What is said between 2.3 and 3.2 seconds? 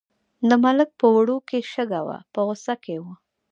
په غوسه کې و.